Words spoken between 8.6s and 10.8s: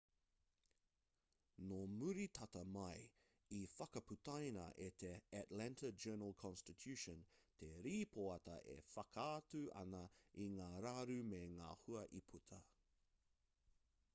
e whakaatu ana i ngā